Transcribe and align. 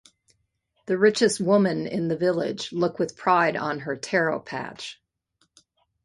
The 0.87 0.97
richest 0.97 1.39
woman 1.39 1.85
in 1.85 2.07
the 2.07 2.17
village 2.17 2.73
look 2.73 2.97
with 2.97 3.15
pride 3.15 3.55
on 3.55 3.81
her 3.81 3.95
taro 3.95 4.39
patch. 4.39 4.99